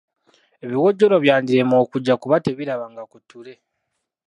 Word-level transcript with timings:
Ebiwojjolo 0.63 1.15
byandirema 1.23 1.75
okujja 1.83 2.13
kubanga 2.21 2.43
tebirabanga 2.45 3.03
ku 3.11 3.17
ttule. 3.21 3.53